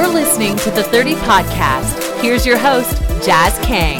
[0.00, 2.22] You're listening to the 30 Podcast.
[2.22, 3.98] Here's your host, Jas Kang.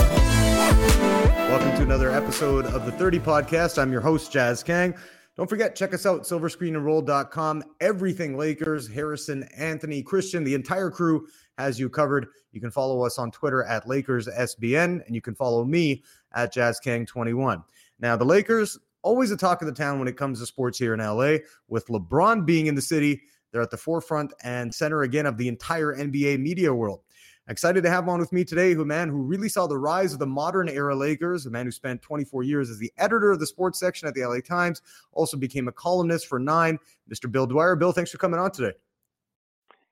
[1.50, 3.76] Welcome to another episode of the 30 Podcast.
[3.76, 4.94] I'm your host, Jas Kang.
[5.36, 7.64] Don't forget, check us out, silverscreenandroll.com.
[7.82, 11.26] Everything Lakers, Harrison, Anthony, Christian, the entire crew
[11.58, 12.28] has you covered.
[12.52, 17.62] You can follow us on Twitter at LakersSBN, and you can follow me at JasKang21.
[17.98, 20.94] Now, the Lakers, always a talk of the town when it comes to sports here
[20.94, 21.44] in LA.
[21.68, 23.20] With LeBron being in the city,
[23.52, 27.00] they're at the forefront and center again of the entire NBA media world.
[27.48, 30.20] Excited to have on with me today, who man who really saw the rise of
[30.20, 33.46] the modern era Lakers, a man who spent 24 years as the editor of the
[33.46, 34.82] sports section at the LA Times,
[35.12, 36.78] also became a columnist for Nine.
[37.12, 37.30] Mr.
[37.30, 37.76] Bill Dwyre.
[37.76, 38.72] Bill, thanks for coming on today.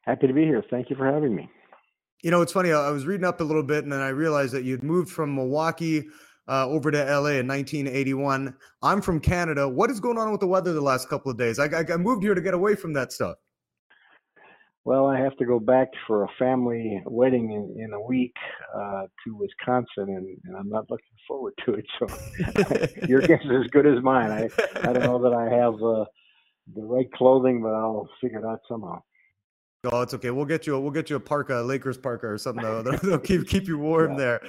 [0.03, 0.63] Happy to be here.
[0.71, 1.51] Thank you for having me.
[2.23, 2.71] You know, it's funny.
[2.73, 5.35] I was reading up a little bit, and then I realized that you'd moved from
[5.35, 6.05] Milwaukee
[6.47, 8.55] uh, over to LA in 1981.
[8.83, 9.69] I'm from Canada.
[9.69, 11.59] What is going on with the weather the last couple of days?
[11.59, 13.37] I, I, I moved here to get away from that stuff.
[14.85, 18.35] Well, I have to go back for a family wedding in, in a week
[18.75, 21.85] uh, to Wisconsin, and, and, I'm not looking forward to it.
[21.99, 24.31] So your guess is as good as mine.
[24.31, 26.07] I, I don't know that I have uh,
[26.75, 29.03] the right clothing, but I'll figure it out somehow.
[29.85, 30.31] Oh, it's okay.
[30.31, 30.75] We'll get you.
[30.75, 32.65] A, we'll get you a parka, a Lakers parka, or something.
[33.03, 34.17] They'll keep keep you warm yeah.
[34.17, 34.41] there.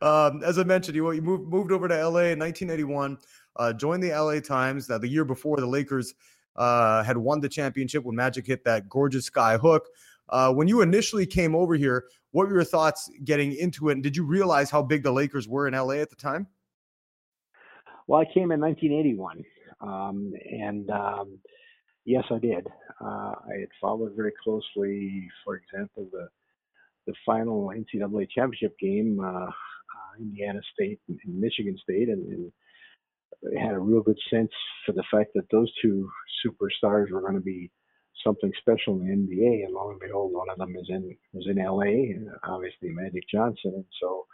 [0.00, 3.18] Um, as I mentioned, you you moved moved over to LA in 1981.
[3.56, 4.88] Uh, joined the LA Times.
[4.88, 6.14] Uh, the year before, the Lakers
[6.58, 9.86] uh, had won the championship when Magic hit that gorgeous sky hook.
[10.28, 13.92] Uh, when you initially came over here, what were your thoughts getting into it?
[13.92, 16.46] And did you realize how big the Lakers were in LA at the time?
[18.06, 19.44] Well, I came in 1981,
[19.80, 21.38] um, and um,
[22.04, 22.66] yes, I did.
[23.00, 26.28] Uh, I had followed very closely, for example, the
[27.06, 29.50] the final NCAA championship game, uh, uh,
[30.20, 32.52] Indiana State and, Michigan State, and, and
[33.58, 34.50] had a real good sense
[34.84, 36.08] for the fact that those two
[36.44, 37.70] superstars were going to be
[38.24, 39.64] something special in the NBA.
[39.64, 43.24] And lo and behold, one of them is in was in LA, and obviously Magic
[43.32, 43.72] Johnson.
[43.74, 44.26] And so,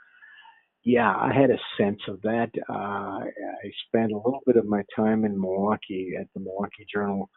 [0.84, 2.50] yeah, I had a sense of that.
[2.68, 7.30] Uh, I spent a little bit of my time in Milwaukee at the Milwaukee Journal,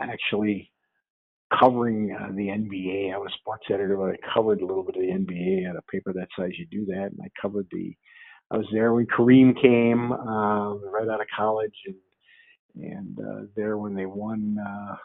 [0.00, 0.70] actually
[1.58, 3.12] covering uh, the NBA.
[3.12, 5.82] I was sports editor, but I covered a little bit of the NBA at a
[5.90, 6.52] paper that size.
[6.56, 7.94] You do that, and I covered the
[8.50, 11.96] I was there when Kareem came uh, right out of college, and
[12.76, 14.96] and uh, there when they won uh,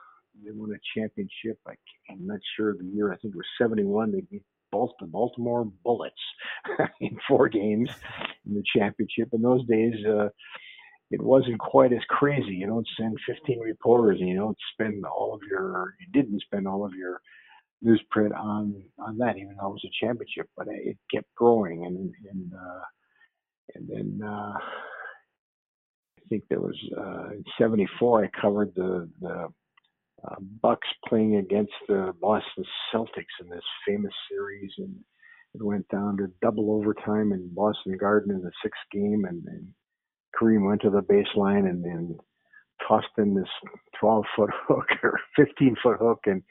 [0.43, 1.59] they won a championship.
[1.67, 1.73] I,
[2.09, 3.11] I'm not sure the year.
[3.11, 4.11] I think it was '71.
[4.11, 6.15] They beat the Baltimore Bullets
[7.01, 7.89] in four games
[8.45, 9.29] in the championship.
[9.31, 10.29] In those days, uh,
[11.11, 12.55] it wasn't quite as crazy.
[12.55, 15.93] You don't send 15 reporters, and you don't spend all of your.
[15.99, 17.21] You didn't spend all of your
[17.85, 20.49] newsprint on on that, even though it was a championship.
[20.57, 22.81] But it kept growing, and and uh,
[23.73, 29.47] and then uh, I think there was uh, in '74 I covered the the
[30.27, 34.95] uh, Bucks playing against the Boston Celtics in this famous series, and
[35.53, 39.67] it went down to double overtime in Boston Garden in the sixth game, and, and
[40.39, 42.19] Kareem went to the baseline and, and
[42.87, 43.49] tossed in this
[43.99, 46.41] 12 foot hook or 15 foot hook and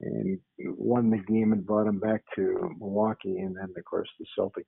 [0.00, 3.38] and won the game and brought him back to Milwaukee.
[3.38, 4.64] And then, of course, the Celtics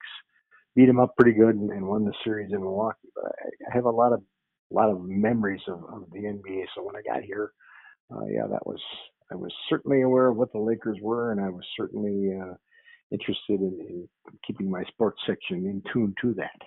[0.79, 3.09] beat him up pretty good and, and won the series in Milwaukee.
[3.17, 4.21] But I, I have a lot of
[4.71, 6.67] a lot of memories of, of the NBA.
[6.75, 7.53] So when I got here,
[8.15, 8.81] uh, yeah, that was
[9.33, 12.55] I was certainly aware of what the Lakers were, and I was certainly uh,
[13.11, 14.09] interested in, in
[14.47, 16.61] keeping my sports section in tune to that.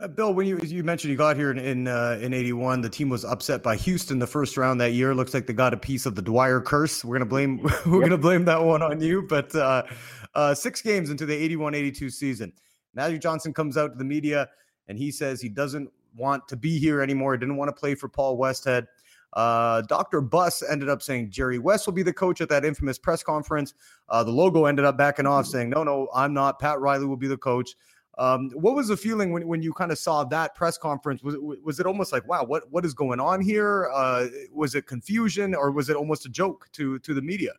[0.00, 2.88] Uh, Bill, when you you mentioned you got here in in, uh, in '81, the
[2.88, 5.14] team was upset by Houston the first round that year.
[5.14, 7.04] Looks like they got a piece of the Dwyre curse.
[7.04, 8.08] We're gonna blame we're yep.
[8.08, 9.26] gonna blame that one on you.
[9.28, 9.82] But uh,
[10.34, 12.50] uh, six games into the '81-'82 season,
[12.94, 14.48] Magic Johnson comes out to the media
[14.88, 17.34] and he says he doesn't want to be here anymore.
[17.34, 18.86] He didn't want to play for Paul Westhead.
[19.34, 20.22] Uh, Dr.
[20.22, 23.74] Buss ended up saying Jerry West will be the coach at that infamous press conference.
[24.08, 26.58] Uh, the logo ended up backing off, saying, "No, no, I'm not.
[26.58, 27.76] Pat Riley will be the coach."
[28.18, 31.22] Um, what was the feeling when, when you kind of saw that press conference?
[31.22, 33.90] Was it, was it almost like, wow, what what is going on here?
[33.94, 37.52] Uh, was it confusion or was it almost a joke to to the media?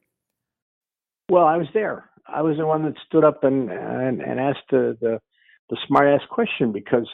[1.30, 2.10] Well, I was there.
[2.28, 5.20] I was the one that stood up and and, and asked the, the
[5.70, 7.08] the smart ass question because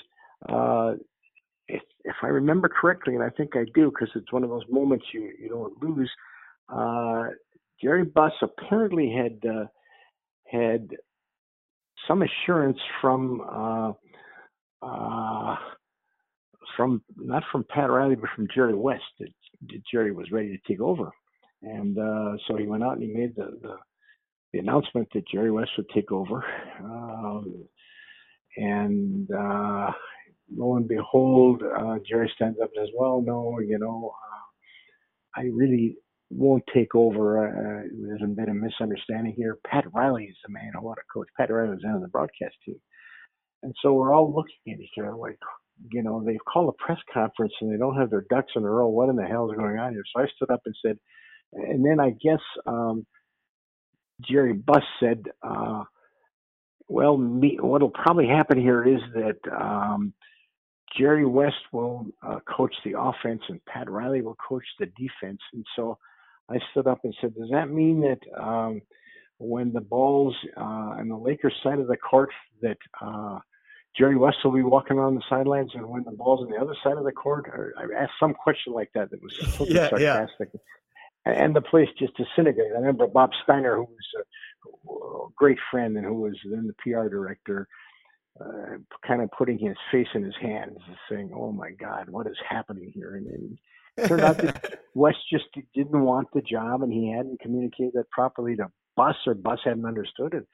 [0.50, 0.94] uh,
[1.68, 4.64] if, if I remember correctly, and I think I do, because it's one of those
[4.70, 6.12] moments you you don't lose.
[6.70, 7.28] Uh,
[7.82, 9.66] Jerry Buss apparently had uh,
[10.52, 10.90] had
[12.08, 13.92] some assurance from uh,
[14.86, 15.56] uh,
[16.76, 19.30] from not from Pat Riley, but from Jerry West that,
[19.70, 21.12] that Jerry was ready to take over,
[21.62, 23.76] and uh, so he went out and he made the, the,
[24.54, 26.44] the announcement that Jerry West would take over,
[26.84, 27.66] um,
[28.58, 29.92] and uh,
[30.56, 35.46] lo and behold, uh, Jerry stands up and says, "Well, no, you know, uh, I
[35.54, 35.98] really
[36.30, 37.48] won't take over.
[37.48, 39.58] Uh, there's been a misunderstanding here.
[39.66, 41.28] Pat Riley is the man who ought to coach.
[41.38, 42.80] Pat Riley was on the broadcast team.
[43.64, 45.40] And so we're all looking at each other like,
[45.92, 48.70] you know, they've called a press conference and they don't have their ducks in a
[48.70, 48.88] row.
[48.88, 50.04] What in the hell is going on here?
[50.16, 50.98] So I stood up and said,
[51.54, 53.06] and then I guess um,
[54.22, 55.84] Jerry Buss said, uh,
[56.90, 60.14] well, me, what'll probably happen here is that um,
[60.98, 65.40] Jerry West will uh, coach the offense and Pat Riley will coach the defense.
[65.54, 65.98] And so
[66.50, 68.82] I stood up and said, does that mean that um,
[69.38, 70.62] when the ball's uh,
[71.00, 72.30] on the Lakers side of the court
[72.62, 73.40] that uh,
[73.98, 76.76] Jerry West will be walking around the sidelines and when the ball's on the other
[76.84, 77.48] side of the court?
[77.48, 79.34] Or I asked some question like that that was
[79.70, 80.50] yeah, sarcastic.
[80.54, 81.34] Yeah.
[81.34, 82.74] And the place just disintegrated.
[82.74, 87.10] I remember Bob Steiner, who was a great friend and who was then the PR
[87.10, 87.68] director,
[88.40, 92.28] uh, kind of putting his face in his hands and saying, "Oh my God, what
[92.28, 93.58] is happening here?" And, and
[94.06, 98.56] turned out that West just didn't want the job, and he hadn't communicated that properly
[98.56, 100.48] to Buss, or Buss hadn't understood it.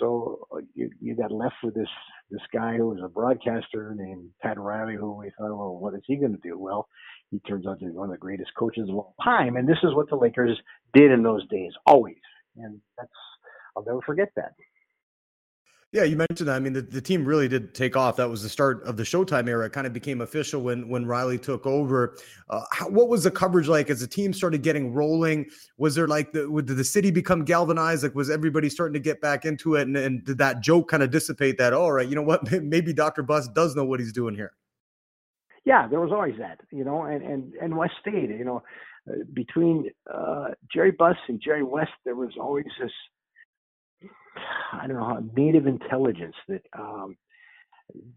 [0.00, 1.88] So uh, you, you got left with this
[2.30, 6.02] this guy who was a broadcaster named Pat Riley, who we thought, well, what is
[6.06, 6.58] he going to do?
[6.58, 6.88] Well,
[7.30, 9.78] he turns out to be one of the greatest coaches of all time, and this
[9.84, 10.58] is what the Lakers
[10.92, 12.16] did in those days, always.
[12.56, 13.10] And that's
[13.76, 14.52] I'll never forget that.
[15.92, 16.56] Yeah, you mentioned that.
[16.56, 18.16] I mean, the, the team really did take off.
[18.16, 19.66] That was the start of the Showtime era.
[19.66, 22.16] It kind of became official when when Riley took over.
[22.50, 25.46] Uh, how, what was the coverage like as the team started getting rolling?
[25.78, 28.02] Was there like the did the city become galvanized?
[28.02, 29.82] Like was everybody starting to get back into it?
[29.82, 31.56] And, and did that joke kind of dissipate?
[31.56, 32.50] That all right, you know what?
[32.62, 33.22] Maybe Dr.
[33.22, 34.52] Buss does know what he's doing here.
[35.64, 38.62] Yeah, there was always that, you know, and and and West State, you know,
[39.08, 42.92] uh, between uh, Jerry Buss and Jerry West, there was always this
[44.72, 47.16] I don't know, native intelligence that um,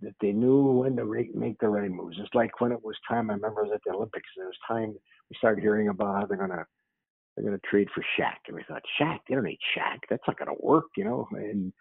[0.01, 2.17] that they knew when to make the right moves.
[2.19, 3.29] It's like when it was time.
[3.29, 4.27] I remember at the Olympics.
[4.37, 4.95] It was time
[5.29, 6.65] we started hearing about how they're gonna
[7.35, 9.99] they're gonna trade for Shaq, and we thought Shaq, they don't need Shaq.
[10.09, 11.27] That's not gonna work, you know.
[11.31, 11.73] And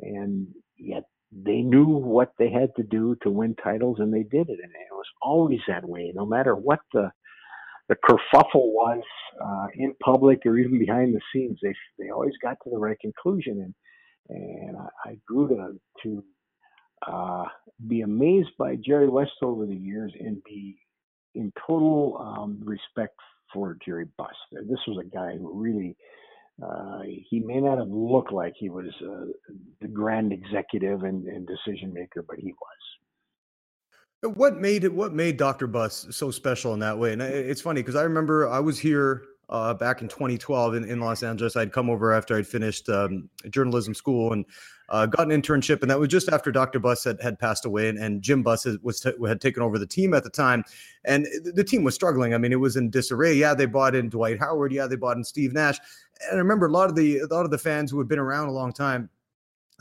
[0.00, 4.48] and yet they knew what they had to do to win titles, and they did
[4.48, 4.58] it.
[4.62, 7.10] And it was always that way, no matter what the
[7.88, 9.02] the kerfuffle was
[9.44, 11.58] uh, in public or even behind the scenes.
[11.62, 13.74] They they always got to the right conclusion, and
[14.30, 16.24] and I, I grew to to
[17.06, 17.44] uh,
[17.86, 20.78] be amazed by Jerry West over the years and be
[21.34, 23.16] in total um, respect
[23.52, 24.34] for Jerry Buss.
[24.52, 25.96] This was a guy who really.
[26.64, 29.26] Uh, he may not have looked like he was uh,
[29.80, 33.03] the grand executive and, and decision maker, but he was.
[34.24, 34.92] What made it?
[34.92, 35.66] What made Dr.
[35.66, 37.12] Buss so special in that way?
[37.12, 41.00] And it's funny because I remember I was here uh, back in 2012 in, in
[41.00, 41.56] Los Angeles.
[41.56, 44.46] I'd come over after I'd finished um, journalism school and
[44.88, 46.78] uh, got an internship, and that was just after Dr.
[46.78, 49.86] Buss had, had passed away, and, and Jim Buss was t- had taken over the
[49.86, 50.64] team at the time,
[51.04, 52.34] and the team was struggling.
[52.34, 53.34] I mean, it was in disarray.
[53.34, 54.72] Yeah, they bought in Dwight Howard.
[54.72, 55.78] Yeah, they bought in Steve Nash,
[56.30, 58.18] and I remember a lot of the a lot of the fans who had been
[58.18, 59.08] around a long time,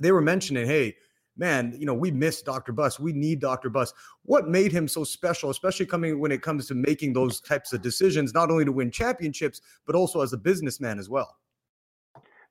[0.01, 0.96] they were mentioning, hey
[1.38, 2.72] man, you know, we miss Dr.
[2.72, 3.00] Buss.
[3.00, 3.70] We need Dr.
[3.70, 3.94] Buss.
[4.24, 7.82] What made him so special, especially coming when it comes to making those types of
[7.82, 11.38] decisions, not only to win championships, but also as a businessman as well?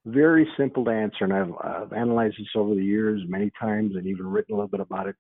[0.04, 4.06] Very simple to answer, and I've, I've analyzed this over the years many times and
[4.06, 5.14] even written a little bit about it.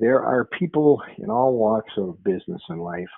[0.00, 3.08] There are people in all walks of business and life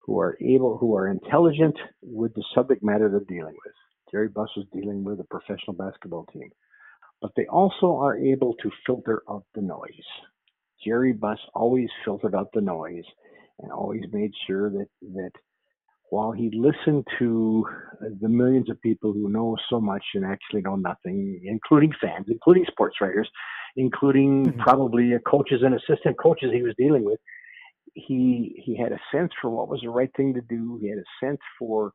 [0.00, 3.74] who are able, who are intelligent with the subject matter they're dealing with.
[4.10, 6.50] Jerry Buss was dealing with a professional basketball team
[7.20, 10.08] but they also are able to filter out the noise.
[10.84, 13.04] Jerry Buss always filtered out the noise
[13.60, 15.32] and always made sure that that
[16.10, 17.66] while he listened to
[18.20, 22.64] the millions of people who know so much and actually know nothing, including fans, including
[22.70, 23.28] sports writers,
[23.76, 24.60] including mm-hmm.
[24.60, 27.20] probably coaches and assistant coaches he was dealing with,
[27.94, 30.78] he he had a sense for what was the right thing to do.
[30.80, 31.92] He had a sense for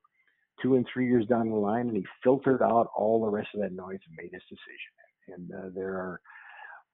[0.62, 3.62] two and three years down the line, and he filtered out all the rest of
[3.62, 4.94] that noise and made his decision
[5.28, 6.22] and uh, there are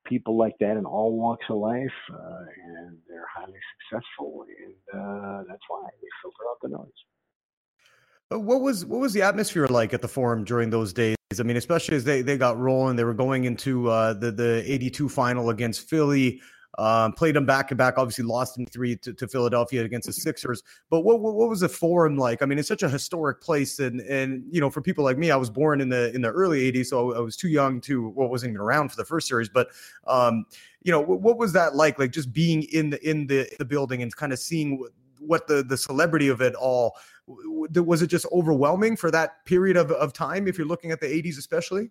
[0.05, 3.59] people like that in all walks of life, uh, and they're highly
[3.89, 8.45] successful, and uh, that's why they filter out the noise.
[8.45, 11.15] What was what was the atmosphere like at the forum during those days?
[11.39, 14.71] I mean, especially as they, they got rolling, they were going into uh, the the
[14.71, 16.41] '82 final against Philly.
[16.77, 17.97] Um, played them back to back.
[17.97, 20.61] Obviously, lost in three to, to, Philadelphia against the Sixers.
[20.89, 22.43] But what, what, what was the forum like?
[22.43, 25.31] I mean, it's such a historic place, and and you know, for people like me,
[25.31, 28.07] I was born in the in the early '80s, so I was too young to
[28.09, 29.49] what well, wasn't even around for the first series.
[29.49, 29.69] But
[30.05, 30.45] um,
[30.83, 31.97] you know, what, what was that like?
[31.97, 34.85] Like just being in the in the the building and kind of seeing
[35.19, 36.95] what the the celebrity of it all
[37.25, 38.03] was.
[38.03, 40.47] It just overwhelming for that period of of time.
[40.47, 41.89] If you're looking at the '80s, especially.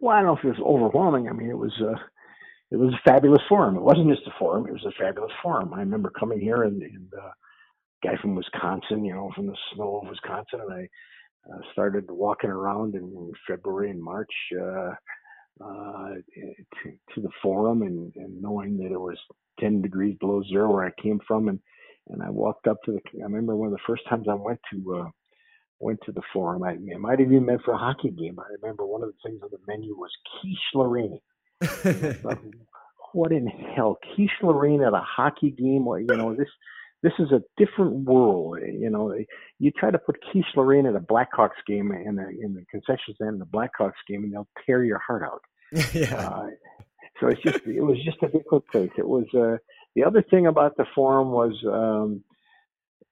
[0.00, 1.28] Well, I don't know if it was overwhelming.
[1.28, 1.72] I mean, it was.
[1.82, 1.98] Uh
[2.70, 3.76] it was a fabulous forum.
[3.76, 5.74] It wasn't just a forum; it was a fabulous forum.
[5.74, 7.30] I remember coming here and, and uh,
[8.04, 10.88] guy from Wisconsin, you know, from the snow of Wisconsin, and I
[11.52, 14.92] uh, started walking around in February and March uh,
[15.64, 16.10] uh,
[16.82, 19.18] to, to the forum, and, and knowing that it was
[19.60, 21.60] 10 degrees below zero where I came from, and
[22.08, 23.00] and I walked up to the.
[23.20, 25.08] I remember one of the first times I went to uh,
[25.80, 26.62] went to the forum.
[26.64, 28.38] I, I might have even been for a hockey game.
[28.38, 30.10] I remember one of the things on the menu was
[30.40, 31.20] quiche Lorraine.
[33.12, 35.84] what in hell, quiche Lorraine at a hockey game?
[35.84, 36.48] Well, you know this
[37.02, 38.58] this is a different world.
[38.62, 39.14] You know,
[39.58, 43.14] you try to put quiche Lorraine at a Blackhawks game in the in the concession
[43.14, 45.42] stand in the Blackhawks game, and they'll tear your heart out.
[45.94, 46.14] yeah.
[46.14, 46.46] Uh,
[47.20, 48.90] so it's just it was just a different place.
[48.96, 49.58] It was uh,
[49.94, 52.24] the other thing about the forum was um,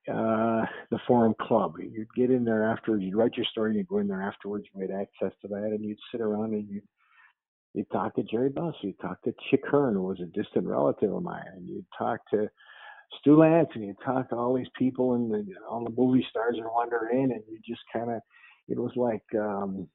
[0.09, 1.75] uh, the forum club.
[1.79, 3.03] You'd get in there afterwards.
[3.05, 3.77] You'd write your story.
[3.77, 4.67] You'd go in there afterwards.
[4.75, 6.89] You had access to that, and you'd sit around and you'd
[7.75, 8.75] you'd talk to Jerry Buss.
[8.83, 12.21] You'd talk to Chick Hearn, who was a distant relative of mine, and you'd talk
[12.31, 12.49] to
[13.21, 16.57] Stu Lantz, and you'd talk to all these people and the, all the movie stars
[16.57, 18.21] and wander in, and you just kind of.
[18.69, 19.89] It was like um,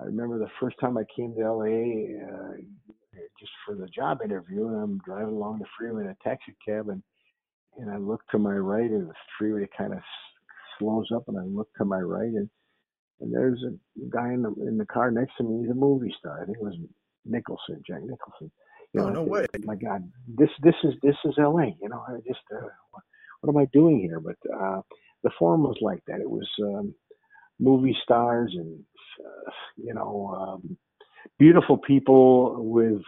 [0.00, 2.56] I remember the first time I came to LA uh,
[3.38, 6.88] just for the job interview, and I'm driving along the freeway in a taxi cab,
[6.88, 7.02] and
[7.78, 10.00] and I look to my right, and the freeway kind of
[10.78, 12.48] slows up, and I look to my right, and
[13.20, 15.62] and there's a guy in the in the car next to me.
[15.62, 16.42] He's a movie star.
[16.42, 16.76] I think it was
[17.26, 18.50] Nicholson, Jack Nicholson.
[18.92, 19.46] You know, oh, no way.
[19.64, 21.76] My God, this this is this is L.A.
[21.80, 22.66] You know, I just uh,
[23.40, 24.20] what am I doing here?
[24.20, 24.80] But uh,
[25.22, 26.20] the forum was like that.
[26.20, 26.94] It was um,
[27.58, 28.78] movie stars and
[29.24, 30.76] uh, you know um,
[31.38, 33.02] beautiful people with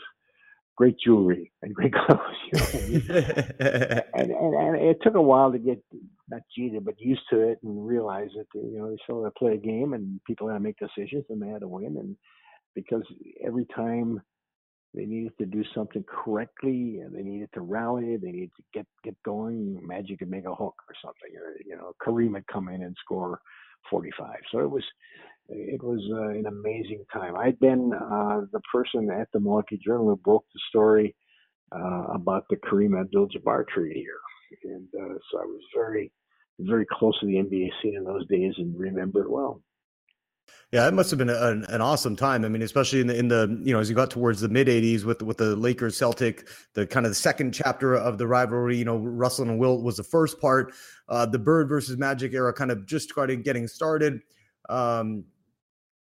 [0.76, 2.20] great jewelry and great clothes.
[2.52, 3.14] You know?
[4.14, 5.82] and, and, and it took a while to get
[6.30, 9.38] not cheated, but used to it and realize that you know they still had to
[9.38, 11.96] play a game and people had to make decisions and they had to win.
[11.98, 12.16] And
[12.82, 13.02] because
[13.44, 14.20] every time
[14.94, 18.86] they needed to do something correctly and they needed to rally, they needed to get
[19.04, 19.78] get going.
[19.86, 22.96] Magic could make a hook or something, or you know, Kareem would come in and
[23.04, 23.40] score
[23.90, 24.28] 45.
[24.50, 24.84] So it was
[25.48, 27.36] it was uh, an amazing time.
[27.36, 31.14] I'd been uh, the person at the Milwaukee Journal who broke the story
[31.72, 34.20] uh, about the Kareem Abdul-Jabbar trade here,
[34.64, 36.12] and uh, so I was very,
[36.60, 39.62] very close to the NBA scene in those days and remember it well.
[40.70, 42.44] Yeah, it must have been an, an awesome time.
[42.44, 44.66] I mean, especially in the in the you know as you got towards the mid
[44.66, 48.76] '80s with with the Lakers Celtic, the kind of the second chapter of the rivalry.
[48.76, 50.74] You know, Russell and Wilt was the first part.
[51.08, 54.20] Uh, the Bird versus Magic era kind of just started getting started.
[54.68, 55.24] Um,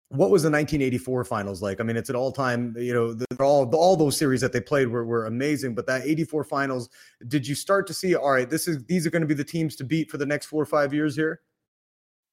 [0.09, 1.79] what was the 1984 finals like?
[1.79, 2.73] I mean, it's an all-time.
[2.77, 5.75] You know, all all those series that they played were were amazing.
[5.75, 6.89] But that 84 finals,
[7.27, 8.15] did you start to see?
[8.15, 10.25] All right, this is these are going to be the teams to beat for the
[10.25, 11.41] next four or five years here.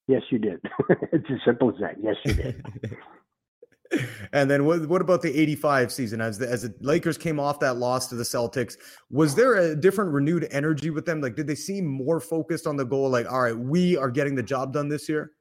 [0.07, 0.61] Yes, you did.
[1.13, 1.97] it's as simple as that.
[2.03, 2.65] Yes, you did.
[4.33, 7.61] and then what, what about the 85 season as the, as the Lakers came off
[7.61, 8.77] that loss to the Celtics
[9.11, 12.77] was there a different renewed energy with them like did they seem more focused on
[12.77, 15.33] the goal like all right we are getting the job done this year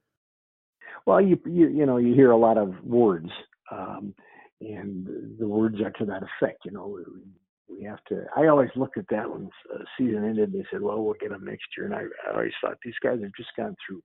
[1.06, 3.30] well you you, you know you hear a lot of words
[3.72, 4.14] um,
[4.62, 5.08] and
[5.40, 8.98] the words are to that effect you know we, we have to I always looked
[8.98, 11.96] at that when the season ended they said well we'll get them next year and
[11.96, 14.04] I, I always thought these guys have just gone through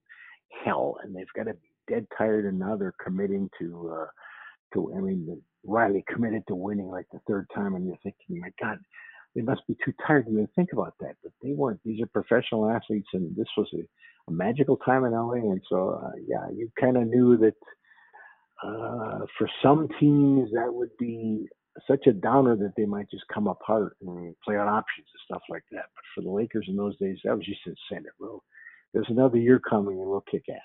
[0.65, 4.07] hell, and they've got to be dead tired, and now they're committing to uh,
[4.75, 4.93] to.
[4.97, 8.79] I mean, Riley committed to winning like the third time, and you're thinking, my God,
[9.35, 11.17] they must be too tired to even think about that.
[11.23, 11.81] But they weren't.
[11.85, 13.83] These are professional athletes, and this was a,
[14.29, 15.35] a magical time in LA.
[15.35, 17.55] And so, uh, yeah, you kind of knew that
[18.65, 21.47] uh, for some teams that would be
[21.87, 25.43] such a downer that they might just come apart and play on options and stuff
[25.49, 25.87] like that.
[25.95, 28.13] But for the Lakers in those days, that was just incentive.
[28.19, 28.43] Well,
[28.93, 30.61] there's another year coming and we'll kick ass.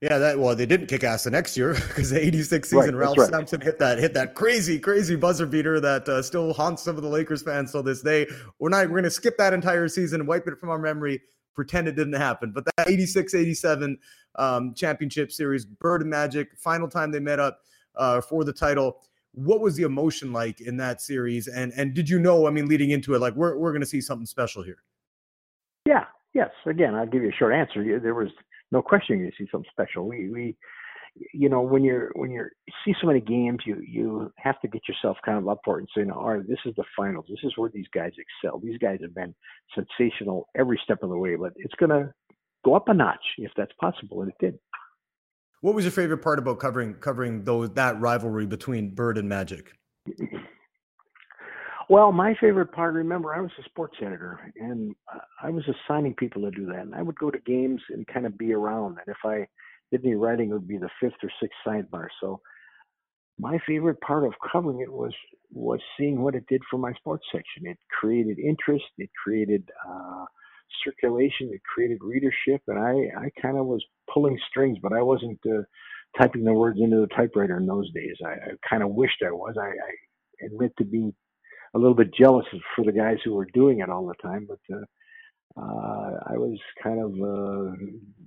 [0.00, 3.06] Yeah, that well, they didn't kick ass the next year because the '86 season, right,
[3.06, 3.30] Ralph right.
[3.30, 7.02] Sampson hit that hit that crazy, crazy buzzer beater that uh, still haunts some of
[7.02, 8.26] the Lakers fans till this day.
[8.60, 11.20] We're not we're going to skip that entire season and wipe it from our memory,
[11.54, 12.52] pretend it didn't happen.
[12.52, 13.96] But that '86-'87
[14.36, 17.58] um, championship series, Bird and Magic, final time they met up
[17.96, 19.00] uh, for the title.
[19.32, 21.48] What was the emotion like in that series?
[21.48, 22.46] And and did you know?
[22.46, 24.78] I mean, leading into it, like we're we're going to see something special here.
[26.38, 27.98] Yes, again, I'll give you a short answer.
[27.98, 28.28] There was
[28.70, 30.06] no question you see something special.
[30.06, 30.56] We, we,
[31.34, 34.68] you know, when you're when you're you see so many games, you you have to
[34.68, 36.84] get yourself kind of up for it and say, no, all right, this is the
[36.96, 37.24] finals.
[37.28, 38.60] This is where these guys excel.
[38.60, 39.34] These guys have been
[39.74, 42.12] sensational every step of the way, but it's gonna
[42.64, 44.60] go up a notch if that's possible, and it did.
[45.60, 49.72] What was your favorite part about covering covering those that rivalry between Bird and Magic?
[51.88, 54.94] Well, my favorite part, remember, I was a sports editor and
[55.42, 56.80] I was assigning people to do that.
[56.80, 58.98] And I would go to games and kind of be around.
[58.98, 59.46] And if I
[59.90, 62.08] did any writing, it would be the fifth or sixth sidebar.
[62.20, 62.40] So
[63.38, 65.14] my favorite part of covering it was
[65.50, 67.66] was seeing what it did for my sports section.
[67.66, 68.84] It created interest.
[68.98, 70.24] It created uh,
[70.84, 71.50] circulation.
[71.52, 75.62] It created readership, and I I kind of was pulling strings, but I wasn't uh,
[76.18, 78.16] typing the words into the typewriter in those days.
[78.26, 79.54] I, I kind of wished I was.
[79.58, 81.14] I, I admit to being
[81.74, 84.74] a little bit jealous for the guys who were doing it all the time, but
[84.74, 84.84] uh,
[85.60, 87.76] uh, I was kind of uh,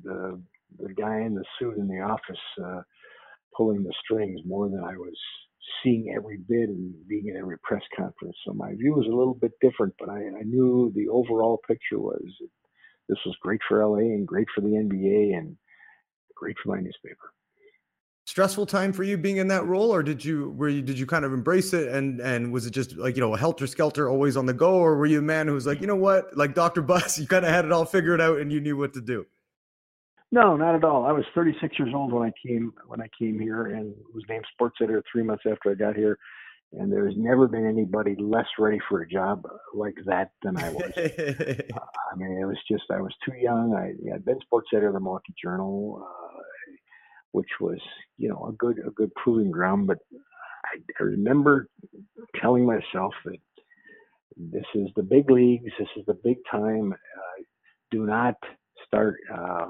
[0.04, 0.42] the
[0.80, 2.82] the guy in the suit in the office uh,
[3.56, 5.18] pulling the strings more than I was
[5.84, 8.36] seeing every bit and being at every press conference.
[8.46, 12.00] So my view was a little bit different, but I, I knew the overall picture
[12.00, 12.24] was
[13.10, 15.58] this was great for LA and great for the NBA and
[16.36, 17.34] great for my newspaper
[18.32, 21.06] stressful time for you being in that role or did you were you did you
[21.06, 24.10] kind of embrace it and and was it just like you know a helter skelter
[24.10, 26.36] always on the go or were you a man who was like you know what
[26.38, 28.94] like dr buss you kind of had it all figured out and you knew what
[28.94, 29.26] to do
[30.32, 33.38] no not at all i was 36 years old when i came when i came
[33.38, 36.18] here and was named sports editor three months after i got here
[36.74, 40.84] and there's never been anybody less ready for a job like that than I was.
[40.98, 41.80] uh,
[42.14, 43.74] I mean, it was just I was too young.
[43.76, 46.02] I had been sports editor of the Milwaukee Journal.
[46.02, 46.31] Uh,
[47.32, 47.80] which was
[48.18, 49.88] you know a good a good proving ground.
[49.88, 50.00] But
[50.66, 51.68] I, I remember
[52.42, 53.38] telling myself that
[54.38, 56.94] this is the big leagues, this is the big time.
[56.94, 57.44] Uh,
[57.92, 58.36] do not
[58.88, 59.68] start uh,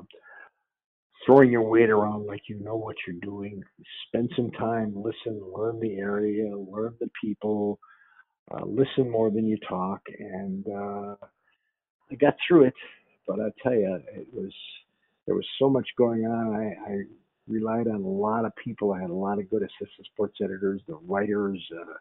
[1.26, 3.64] throwing your weight around like you know what you're doing.
[4.08, 7.80] Spend some time, listen, learn the area, learn the people,
[8.54, 11.16] uh, listen more than you talk, and uh,
[12.12, 12.74] I got through it.
[13.28, 14.52] But I tell you, it was
[15.26, 16.56] there was so much going on.
[16.56, 16.98] I, I
[17.52, 18.94] relied on a lot of people.
[18.94, 21.94] I had a lot of good assistant sports editors, the writers, uh,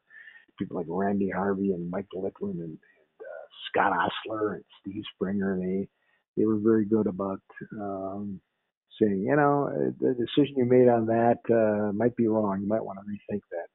[0.59, 2.79] people like Randy Harvey and Mike Littwin and, and
[3.21, 5.59] uh, Scott Ostler and Steve Springer.
[5.59, 5.89] They
[6.37, 7.41] they were very good about
[7.73, 8.41] um,
[9.01, 12.61] saying, you know, uh, the decision you made on that uh, might be wrong.
[12.61, 13.69] You might want to rethink that.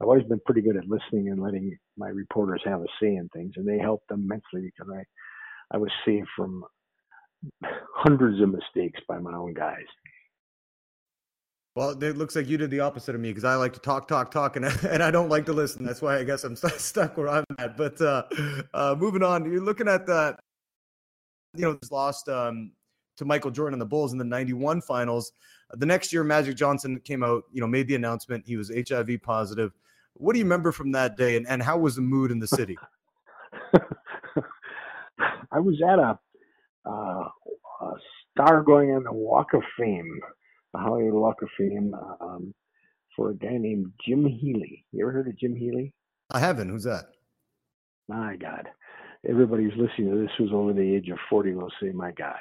[0.00, 3.28] I've always been pretty good at listening and letting my reporters have a say in
[3.32, 5.04] things, and they helped immensely because I
[5.74, 6.64] I was saved from
[7.94, 9.86] hundreds of mistakes by my own guys.
[11.76, 14.06] Well, it looks like you did the opposite of me because I like to talk,
[14.06, 15.84] talk, talk, and and I don't like to listen.
[15.84, 17.76] That's why I guess I'm st- stuck where I'm at.
[17.76, 18.24] But uh,
[18.72, 20.38] uh, moving on, you're looking at that.
[21.56, 22.72] You know, this lost um,
[23.16, 25.32] to Michael Jordan and the Bulls in the '91 Finals.
[25.72, 27.42] The next year, Magic Johnson came out.
[27.52, 29.72] You know, made the announcement he was HIV positive.
[30.14, 32.46] What do you remember from that day, and, and how was the mood in the
[32.46, 32.78] city?
[35.50, 36.18] I was at a,
[36.86, 37.28] uh,
[37.80, 37.92] a
[38.30, 40.20] star going on the Walk of Fame
[40.74, 42.52] the Hollywood Walk of Fame um,
[43.16, 44.84] for a guy named Jim Healy.
[44.92, 45.94] You ever heard of Jim Healy?
[46.30, 46.68] I haven't.
[46.68, 47.04] Who's that?
[48.08, 48.68] My God.
[49.26, 52.40] Everybody who's listening to this who's over the age of 40 will say, my God.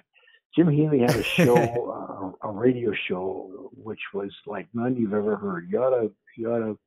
[0.56, 1.56] Jim Healy had a show,
[2.43, 5.67] uh, a radio show, which was like none you've ever heard.
[5.72, 6.80] You ought to, you ought to,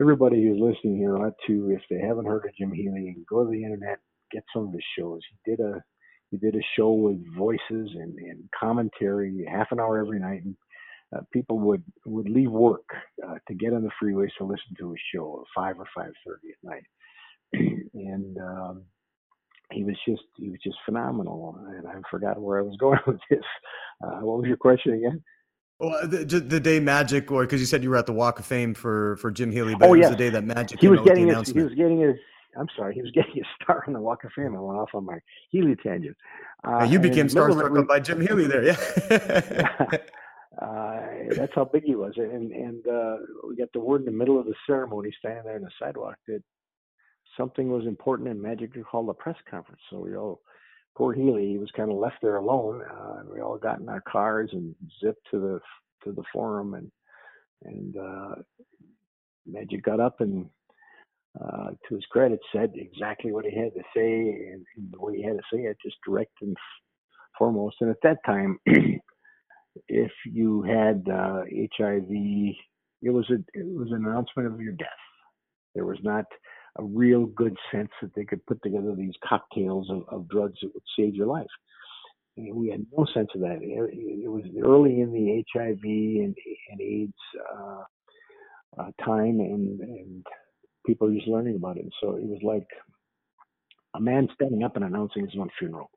[0.00, 3.50] everybody who's listening here ought to, if they haven't heard of Jim Healy, go to
[3.50, 3.98] the internet,
[4.32, 5.20] get some of his shows.
[5.44, 5.82] He did a
[6.30, 10.56] he did a show with voices and, and commentary, half an hour every night, and
[11.16, 12.86] uh, people would would leave work
[13.26, 16.12] uh, to get on the freeways to listen to his show at five or five
[16.26, 16.84] thirty at night,
[17.94, 18.82] and um,
[19.72, 21.58] he was just he was just phenomenal.
[21.66, 23.44] And I forgot where I was going with this.
[24.04, 25.22] Uh, what was your question again?
[25.80, 28.46] Well, the, the day Magic, or because you said you were at the Walk of
[28.46, 30.80] Fame for for Jim Healy, but oh, it was the day that Magic.
[30.80, 32.16] He was getting his, he was getting his
[32.56, 34.56] I'm sorry, he was getting a star on the Walk of Fame.
[34.56, 35.18] I went off on my
[35.50, 36.16] Healy tangent.
[36.64, 38.76] Uh, you became starstruck by Jim Healy there, yeah.
[40.62, 41.00] uh,
[41.36, 43.16] that's how big he was, and and uh,
[43.48, 46.16] we got the word in the middle of the ceremony, standing there on the sidewalk,
[46.26, 46.42] that
[47.36, 49.80] something was important and Magic to call a press conference.
[49.90, 50.40] So we all,
[50.96, 52.82] poor Healy, he was kind of left there alone.
[52.82, 55.60] Uh, we all got in our cars and zipped to the
[56.04, 56.90] to the forum, and
[57.64, 58.34] and uh,
[59.46, 60.48] Magic got up and
[61.40, 64.12] uh, to his credit, said exactly what he had to say,
[64.52, 66.56] and, and the way he had to say it, just direct and
[67.38, 67.76] foremost.
[67.80, 68.58] And at that time,
[69.88, 71.42] if you had uh,
[71.76, 72.08] HIV,
[73.00, 74.88] it was a it was an announcement of your death.
[75.74, 76.24] There was not
[76.78, 80.72] a real good sense that they could put together these cocktails of, of drugs that
[80.72, 81.46] would save your life.
[82.36, 83.58] And we had no sense of that.
[83.60, 86.36] It, it was early in the HIV and,
[86.70, 87.12] and AIDS
[87.52, 87.82] uh,
[88.78, 90.26] uh, time, and, and
[90.86, 91.86] people just learning about it.
[92.00, 92.66] So it was like
[93.94, 95.90] a man standing up and announcing his own funeral.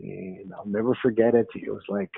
[0.00, 1.46] And I'll never forget it.
[1.54, 2.10] It was like,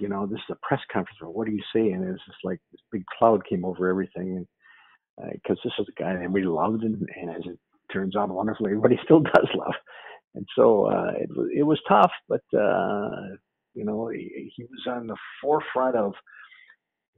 [0.00, 1.18] you know, this is a press conference.
[1.22, 1.90] What do you say?
[1.92, 4.46] And it was just like this big cloud came over everything.
[5.32, 7.58] Because uh, this is a guy that everybody loved, and, and as it
[7.92, 9.74] turns out, wonderfully, everybody still does love.
[10.34, 13.36] And so uh, it was it was tough, but uh,
[13.74, 16.12] you know, he, he was on the forefront of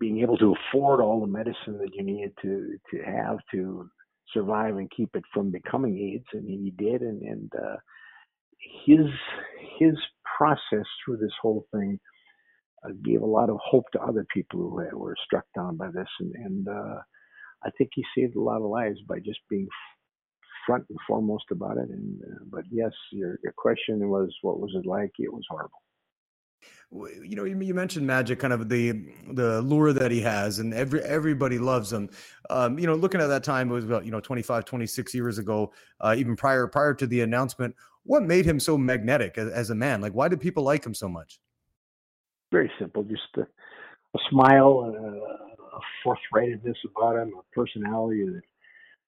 [0.01, 3.89] being able to afford all the medicine that you needed to to have to
[4.33, 7.77] survive and keep it from becoming AIDS, and he did, and and uh,
[8.87, 9.07] his
[9.79, 9.95] his
[10.39, 12.01] process through this whole thing
[12.85, 16.09] uh, gave a lot of hope to other people who were struck down by this,
[16.21, 17.01] and, and uh,
[17.65, 19.69] I think he saved a lot of lives by just being
[20.67, 21.91] front and foremost about it.
[21.91, 25.13] And uh, but yes, your, your question was, what was it like?
[25.19, 25.83] It was horrible
[26.92, 28.92] you know you mentioned magic kind of the
[29.33, 32.11] the lure that he has and every everybody loves him.
[32.49, 35.38] Um, you know looking at that time it was about you know 25 26 years
[35.38, 39.70] ago uh, even prior prior to the announcement what made him so magnetic as, as,
[39.70, 40.01] a man?
[40.01, 41.38] Like why did people like him so much?
[42.51, 48.42] Very simple just a, a smile a, a forthrightedness about him a personality that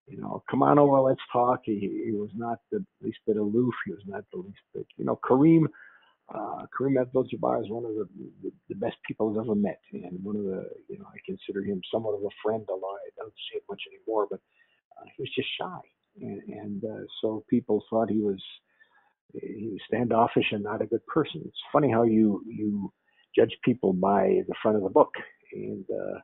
[0.07, 1.63] you know come on over let's talk.
[1.65, 5.05] He, he was not the least bit aloof he was not the least bit you
[5.05, 5.67] know kareem
[6.35, 8.09] uh, Kareem Abdul-Jabbar is one of the,
[8.43, 11.63] the, the, best people I've ever met, and one of the you know I consider
[11.63, 12.65] him somewhat of a friend.
[12.69, 14.41] Although I don't see him much anymore, but
[14.99, 15.81] uh, he was just shy,
[16.21, 18.43] and, and uh, so people thought he was
[19.35, 21.43] he was standoffish and not a good person.
[21.45, 22.93] It's funny how you you
[23.37, 25.13] judge people by the front of the book,
[25.53, 26.19] and uh,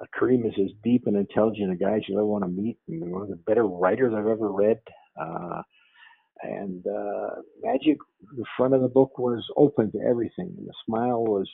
[0.00, 2.78] uh, Kareem is as deep and intelligent a guy as you ever want to meet,
[2.88, 4.78] and one of the better writers I've ever read.
[5.20, 5.62] Uh,
[6.42, 7.30] and uh,
[7.62, 7.98] Magic,
[8.36, 11.50] the front of the book was open to everything, and the smile was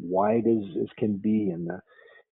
[0.00, 1.80] wide as, as can be, and the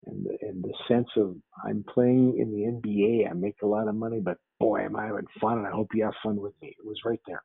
[0.05, 1.35] and the, and the sense of
[1.65, 5.07] I'm playing in the NBA, I make a lot of money, but boy, am I
[5.07, 6.69] having fun, and I hope you have fun with me.
[6.69, 7.43] It was right there.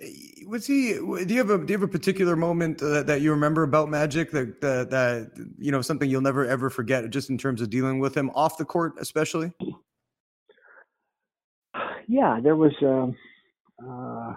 [0.00, 0.94] Eh, was he?
[0.94, 3.88] Do you have a do you have a particular moment uh, that you remember about
[3.88, 7.70] Magic that, that that you know something you'll never ever forget, just in terms of
[7.70, 9.52] dealing with him off the court, especially?
[12.08, 12.74] Yeah, there was.
[12.82, 13.16] Um,
[13.82, 14.34] uh,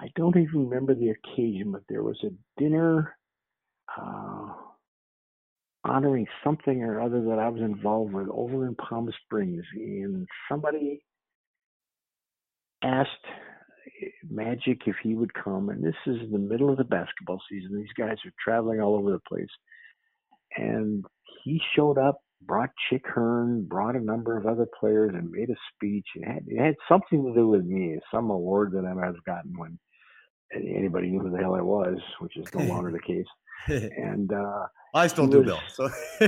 [0.00, 3.16] I don't even remember the occasion, but there was a dinner
[3.96, 4.48] uh,
[5.84, 11.02] honoring something or other that I was involved with over in Palm Springs, and somebody
[12.82, 13.10] asked
[14.30, 17.76] Magic if he would come, and this is the middle of the basketball season.
[17.78, 19.48] These guys are traveling all over the place,
[20.56, 21.04] and
[21.44, 25.56] he showed up brought Chick Hearn, brought a number of other players, and made a
[25.74, 26.06] speech.
[26.16, 29.24] It had, it had something to do with me, some award that I might have
[29.24, 29.78] gotten when
[30.54, 33.26] anybody knew who the hell I was, which is no longer the case.
[33.68, 35.60] And uh, I still do, was, Bill.
[35.68, 35.88] So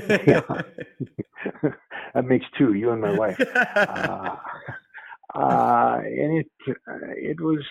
[2.14, 3.40] that makes two, you and my wife.
[3.40, 4.36] Uh,
[5.34, 6.46] uh, and it
[7.16, 7.64] it was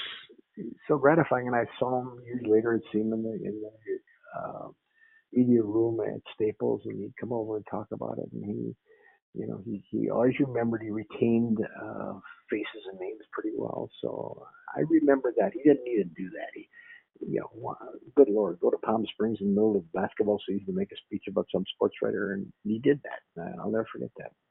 [0.88, 1.48] so gratifying.
[1.48, 2.80] And I saw him years later.
[2.94, 3.72] Seen him in the, in the
[5.36, 8.30] uh, media room at Staples, and he'd come over and talk about it.
[8.34, 8.76] And he,
[9.42, 10.84] you know, he he always remembered.
[10.84, 12.14] He retained uh,
[12.50, 13.90] faces and names pretty well.
[14.02, 14.46] So
[14.76, 15.54] I remember that.
[15.54, 16.50] He didn't need to do that.
[16.56, 16.70] He,
[17.28, 17.76] you know,
[18.16, 20.98] good lord, go to Palm Springs in the middle of basketball season to make a
[21.06, 23.44] speech about some sports writer, and he did that.
[23.62, 24.45] I'll never forget that.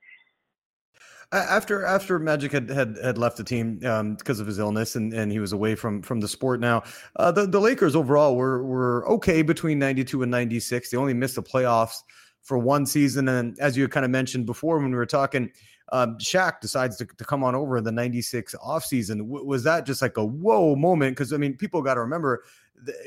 [1.32, 5.12] After after Magic had had, had left the team um, because of his illness and,
[5.12, 6.82] and he was away from from the sport now,
[7.16, 10.90] uh, the the Lakers overall were were okay between ninety two and ninety six.
[10.90, 12.02] They only missed the playoffs
[12.42, 15.50] for one season, and as you kind of mentioned before when we were talking,
[15.92, 19.18] um, Shaq decides to, to come on over in the ninety six offseason.
[19.18, 21.16] W- was that just like a whoa moment?
[21.16, 22.44] Because I mean, people got to remember.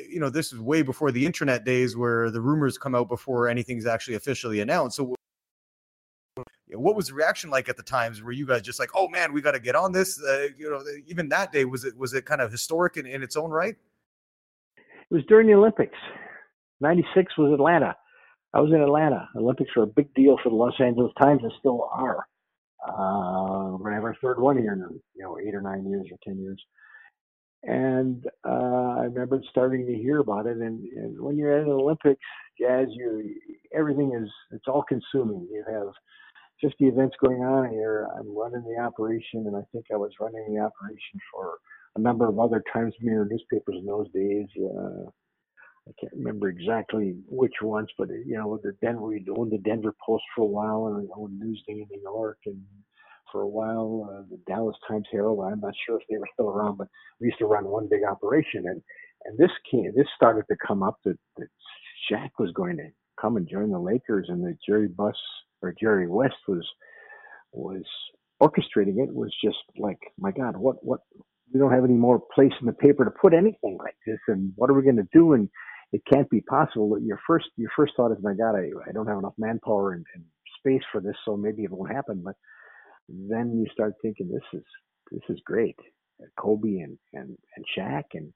[0.10, 3.48] you know, this is way before the internet days where the rumors come out before
[3.48, 4.96] anything's actually officially announced.
[4.96, 5.17] So
[6.72, 8.22] what was the reaction like at the times?
[8.22, 10.22] Were you guys just like, "Oh man, we got to get on this"?
[10.22, 13.24] Uh, you know, even that day was it was it kind of historic in, in
[13.24, 13.76] its own right?
[14.78, 15.98] It was during the Olympics.
[16.82, 17.96] '96 was Atlanta.
[18.54, 19.30] I was in Atlanta.
[19.36, 22.26] Olympics were a big deal for the Los Angeles Times and still are.
[22.86, 24.80] Uh, we're gonna have our third one here in
[25.16, 26.62] you know eight or nine years or ten years.
[27.64, 30.58] And uh, I remember starting to hear about it.
[30.58, 32.22] And, and when you're at an Olympics,
[32.60, 33.36] Jas, you
[33.74, 35.48] everything is it's all consuming.
[35.52, 35.88] You have
[36.62, 38.08] 50 events going on here.
[38.18, 41.58] I'm running the operation, and I think I was running the operation for
[41.96, 44.48] a number of other Times Mirror newspapers in those days.
[44.60, 45.10] Uh,
[45.88, 49.96] I can't remember exactly which ones, but you know, the Denver, we owned the Denver
[50.06, 52.62] Post for a while, and we owned Newsday in New York, and
[53.32, 55.42] for a while uh, the Dallas Times Herald.
[55.46, 56.88] I'm not sure if they were still around, but
[57.22, 58.82] we used to run one big operation, and
[59.26, 61.48] and this came, this started to come up that that
[62.12, 62.90] Shaq was going to
[63.22, 65.18] come and join the Lakers, and that Jerry Buss
[65.62, 66.68] or Jerry West was
[67.54, 67.84] was
[68.42, 71.02] orchestrating it was just like, my God, what what
[71.54, 74.54] we don't have any more place in the paper to put anything like this, and
[74.58, 75.34] what are we going to do?
[75.34, 75.50] And
[75.94, 76.92] it can't be possible.
[76.92, 79.94] that Your first your first thought is, my God, I, I don't have enough manpower
[79.94, 80.26] and, and
[80.60, 82.22] space for this, so maybe it won't happen.
[82.26, 82.36] But
[83.10, 84.66] then you start thinking, this is
[85.12, 85.78] this is great.
[86.40, 88.34] Kobe and and and Shaq and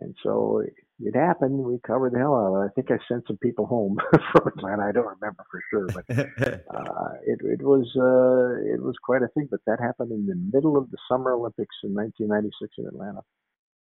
[0.00, 0.62] and so
[1.00, 1.58] it happened.
[1.58, 2.66] We covered the hell out of it.
[2.66, 3.98] I think I sent some people home
[4.32, 4.84] from Atlanta.
[4.84, 9.28] I don't remember for sure, but uh, it, it was uh, it was quite a
[9.28, 9.48] thing.
[9.50, 13.20] But that happened in the middle of the Summer Olympics in 1996 in Atlanta.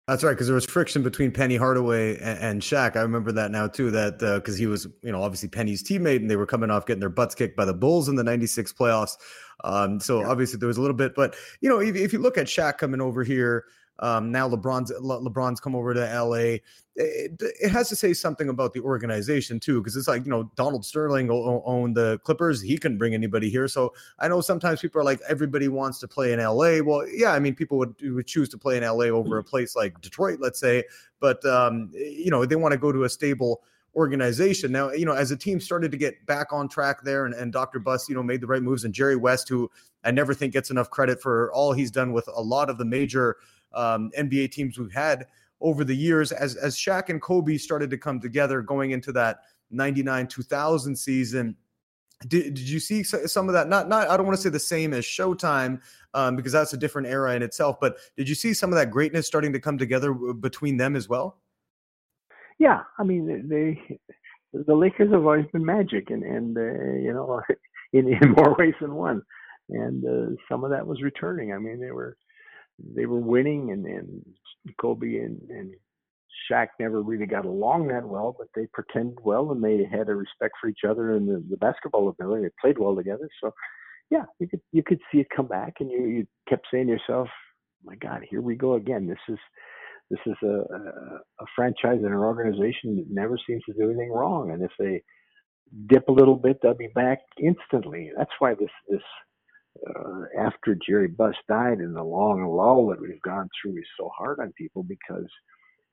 [0.06, 2.94] That's right, because there was friction between Penny Hardaway and, and Shaq.
[2.94, 3.90] I remember that now too.
[3.90, 6.84] That because uh, he was, you know, obviously Penny's teammate, and they were coming off
[6.84, 9.16] getting their butts kicked by the Bulls in the '96 playoffs.
[9.62, 10.28] Um, so yeah.
[10.28, 12.76] obviously there was a little bit, but you know, if, if you look at Shaq
[12.76, 13.64] coming over here,
[14.00, 16.58] um, now LeBron's Le, LeBron's come over to LA.
[16.96, 20.50] It, it, has to say something about the organization too, because it's like you know
[20.56, 22.60] Donald Sterling owned the Clippers.
[22.60, 23.68] He couldn't bring anybody here.
[23.68, 26.80] So I know sometimes people are like everybody wants to play in LA.
[26.82, 29.48] Well, yeah, I mean people would would choose to play in LA over a mm-hmm.
[29.48, 30.84] place like Detroit, let's say.
[31.20, 33.62] But um, you know they want to go to a stable
[33.96, 34.72] organization.
[34.72, 37.52] Now, you know, as a team started to get back on track there and, and
[37.52, 37.78] Dr.
[37.78, 39.70] Buss, you know, made the right moves and Jerry West, who
[40.04, 42.84] I never think gets enough credit for all he's done with a lot of the
[42.84, 43.36] major
[43.74, 45.26] um, NBA teams we've had
[45.60, 49.40] over the years as as Shaq and Kobe started to come together going into that
[49.70, 51.56] 99 2000 season.
[52.26, 53.68] Did, did you see some of that?
[53.68, 55.80] Not not I don't want to say the same as Showtime
[56.14, 57.78] um, because that's a different era in itself.
[57.80, 61.08] But did you see some of that greatness starting to come together between them as
[61.08, 61.38] well?
[62.58, 63.98] Yeah, I mean they
[64.52, 67.40] the Lakers have always been magic, and and uh, you know
[67.92, 69.22] in in more ways than one,
[69.68, 71.52] and uh, some of that was returning.
[71.52, 72.16] I mean they were
[72.78, 74.24] they were winning, and, and
[74.80, 75.74] Kobe and, and
[76.50, 80.14] Shaq never really got along that well, but they pretended well and they had a
[80.14, 82.42] respect for each other and the, the basketball ability.
[82.44, 83.28] They played well together.
[83.42, 83.52] So,
[84.10, 86.92] yeah, you could you could see it come back, and you you kept saying to
[86.92, 87.28] yourself,
[87.84, 89.06] "My God, here we go again.
[89.06, 89.38] This is."
[90.10, 90.78] This is a, a,
[91.40, 95.02] a franchise and an organization that never seems to do anything wrong, and if they
[95.88, 98.10] dip a little bit, they'll be back instantly.
[98.16, 99.02] That's why this this
[99.88, 104.10] uh, after Jerry Buss died and the long lull that we've gone through is so
[104.16, 105.28] hard on people because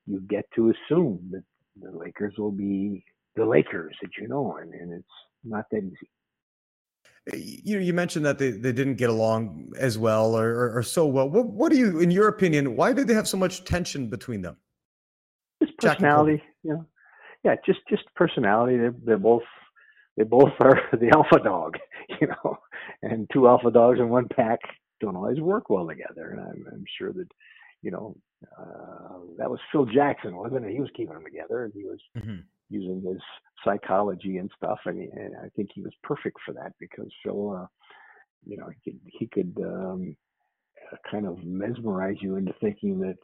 [0.05, 1.43] you get to assume that
[1.81, 3.03] the Lakers will be
[3.35, 5.07] the Lakers that you know, and, and it's
[5.43, 6.09] not that easy.
[7.33, 11.05] You you mentioned that they, they didn't get along as well or, or, or so
[11.05, 11.29] well.
[11.29, 14.41] What, what do you, in your opinion, why did they have so much tension between
[14.41, 14.57] them?
[15.61, 16.85] Just personality, you know.
[17.43, 18.77] Yeah, just just personality.
[18.77, 19.43] They're, they're both
[20.21, 21.77] they both are the alpha dog,
[22.21, 22.57] you know,
[23.01, 24.59] and two alpha dogs in one pack
[24.99, 26.31] don't always work well together.
[26.31, 27.27] And I'm, I'm sure that,
[27.81, 28.15] you know,
[28.57, 30.71] uh, that was Phil Jackson, wasn't it?
[30.71, 32.41] He was keeping them together, and he was mm-hmm.
[32.69, 33.21] using his
[33.63, 37.55] psychology and stuff, and, he, and I think he was perfect for that because Phil,
[37.55, 37.67] uh,
[38.45, 40.15] you know, he could he could um,
[41.09, 43.17] kind of mesmerize you into thinking that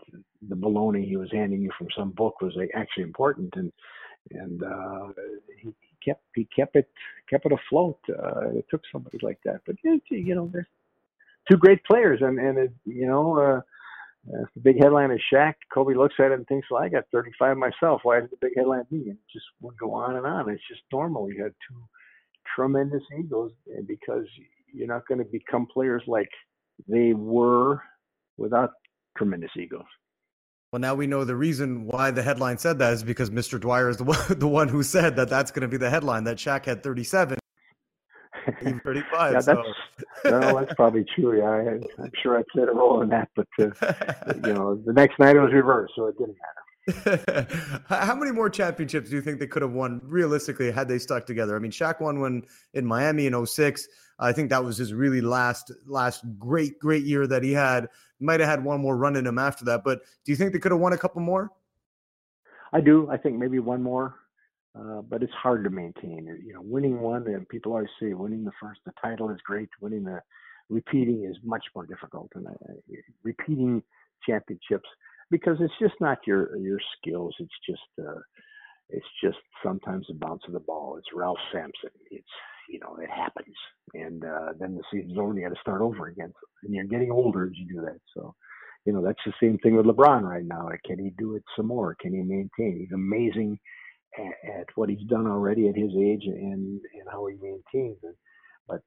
[0.47, 3.71] the baloney he was handing you from some book was actually important, and
[4.31, 5.07] and uh,
[5.61, 6.89] he, kept he kept it
[7.29, 7.99] kept it afloat.
[8.09, 10.67] Uh, it took somebody like that, but you know, there's
[11.49, 13.61] two great players, and and it, you know, uh,
[14.41, 17.05] if the big headline is Shaq, Kobe looks at it and thinks, "Well, I got
[17.11, 18.01] 35 myself.
[18.03, 20.49] Why is the big headline me?" And it just would go on and on.
[20.49, 21.31] It's just normal.
[21.31, 21.81] You had two
[22.55, 24.25] tremendous egos, and because
[24.73, 26.29] you're not going to become players like
[26.87, 27.81] they were
[28.37, 28.71] without
[29.17, 29.85] tremendous egos.
[30.71, 33.59] Well, now we know the reason why the headline said that is because Mr.
[33.59, 36.25] Dwyre is the one, the one who said that that's going to be the headline
[36.25, 37.39] that Shaq had 37.
[38.83, 39.33] 35.
[39.33, 39.63] yeah, so.
[40.23, 41.37] that's, no, that's probably true.
[41.37, 43.65] Yeah, I, am sure I played a role in that, but uh,
[44.47, 46.57] you know, the next night it was reversed, so it didn't matter.
[47.89, 51.25] How many more championships do you think they could have won realistically had they stuck
[51.25, 51.55] together?
[51.55, 53.87] I mean, Shaq won one in Miami in 06.
[54.19, 57.89] I think that was his really last last great great year that he had.
[58.19, 60.59] Might have had one more run in him after that, but do you think they
[60.59, 61.51] could have won a couple more?
[62.73, 63.09] I do.
[63.09, 64.15] I think maybe one more,
[64.75, 66.25] uh, but it's hard to maintain.
[66.43, 69.69] You know, winning one, and people always say winning the first, the title is great.
[69.81, 70.21] Winning the
[70.69, 72.51] repeating is much more difficult, and uh,
[73.23, 73.83] repeating
[74.25, 74.89] championships
[75.29, 77.35] because it's just not your your skills.
[77.39, 78.19] It's just uh,
[78.89, 80.97] it's just sometimes the bounce of the ball.
[80.97, 81.91] It's Ralph Sampson.
[82.09, 82.25] It's
[82.69, 83.46] you know, it happens.
[84.07, 86.33] And uh, then the season's over and you got to start over again.
[86.63, 87.99] And you're getting older as you do that.
[88.15, 88.33] So,
[88.85, 90.69] you know, that's the same thing with LeBron right now.
[90.85, 91.95] Can he do it some more?
[91.99, 92.79] Can he maintain?
[92.79, 93.59] He's amazing
[94.17, 98.15] at, at what he's done already at his age and, and how he maintains it.
[98.67, 98.81] But,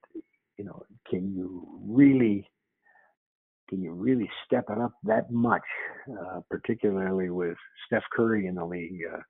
[0.57, 2.49] you know, can you really
[3.69, 5.63] can you really step it up that much,
[6.11, 7.57] uh, particularly with
[7.87, 8.99] Steph Curry in the league?
[9.15, 9.21] Uh,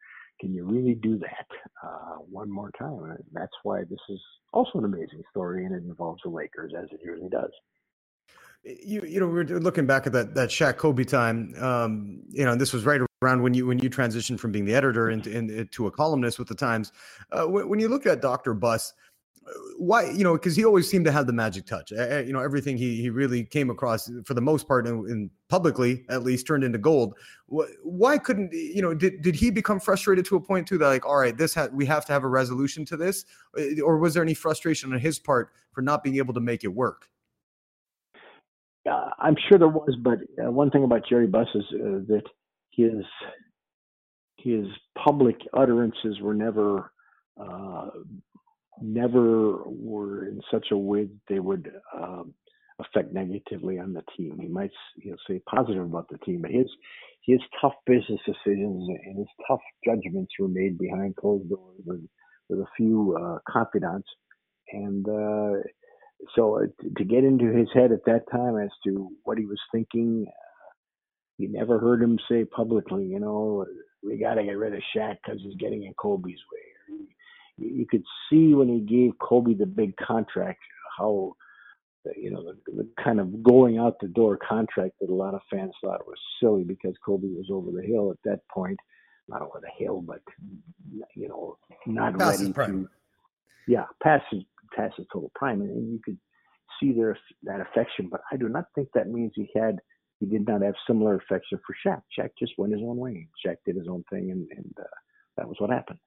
[0.41, 1.47] can you really do that
[1.85, 3.11] uh, one more time?
[3.11, 4.21] And that's why this is
[4.53, 7.51] also an amazing story, and it involves the Lakers as it usually does.
[8.63, 11.55] You you know we are looking back at that that Shaq Kobe time.
[11.59, 14.75] Um, you know, this was right around when you when you transitioned from being the
[14.75, 16.93] editor into, into a columnist with the Times.
[17.33, 18.53] Uh, when, when, you look at Dr.
[18.53, 18.93] Buss,
[19.79, 22.77] why you know because he always seemed to have the magic touch you know everything
[22.77, 26.63] he he really came across for the most part in, in publicly at least turned
[26.63, 27.15] into gold.
[27.83, 31.07] Why couldn't you know did, did he become frustrated to a point too that like
[31.07, 33.25] all right this ha- we have to have a resolution to this
[33.59, 36.63] uh, or was there any frustration on his part for not being able to make
[36.63, 37.09] it work?
[38.91, 42.23] Uh, i'm sure there was but uh, one thing about jerry buss is uh, that
[42.71, 43.05] his
[44.39, 46.93] his public utterances were never
[47.39, 47.91] uh,
[48.83, 52.35] never were in such a way that they would um,
[52.81, 54.39] affect negatively on the team.
[54.41, 54.71] He might
[55.29, 56.67] say positive about the team, but his
[57.27, 62.01] his tough business decisions and his tough judgments were made behind closed doors with,
[62.49, 64.09] with a few uh, confidants.
[64.73, 65.63] And uh,
[66.37, 66.67] so uh,
[66.99, 70.33] to get into his head at that time as to what he was thinking, uh,
[71.39, 73.67] you never heard him say publicly, you know,
[74.05, 76.70] we got to get rid of Shaq because he's getting in Kobe's way.
[77.61, 80.61] You, could see when he gave Kobe the big contract
[80.99, 81.37] how
[82.17, 85.41] you know, the, the, kind of going out the door contract that a lot of
[85.51, 88.79] fans thought was silly because Kobe was over the hill at that point,
[89.29, 90.21] not over the hill, but
[91.15, 92.89] you know, not past ready to,
[93.69, 94.43] yeah, past his,
[94.75, 96.19] past his total prime, and, and you could
[96.81, 98.09] see there that affection.
[98.11, 99.79] But I do not think that means he had
[100.21, 102.03] he did not have similar affection for Shaq.
[102.19, 103.27] Shaq just went his own way.
[103.45, 104.85] Shaq did his own thing, and, and uh,
[105.37, 105.99] that was what happened.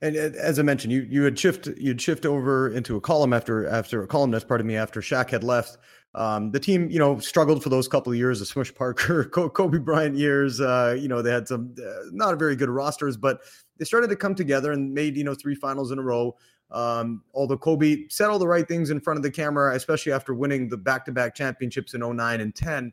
[0.00, 3.66] And as I mentioned, you you had shift you'd shift over into a column after
[3.66, 5.78] after a columnist, pardon me, after Shaq had left.
[6.14, 9.78] Um, the team, you know, struggled for those couple of years, the Smush Parker, Kobe
[9.78, 10.60] Bryant years.
[10.60, 13.40] Uh, you know, they had some uh, not very good rosters, but
[13.78, 16.36] they started to come together and made you know three finals in a row.
[16.70, 20.34] Um, although Kobe said all the right things in front of the camera, especially after
[20.34, 22.92] winning the back-to-back championships in 09 and 10,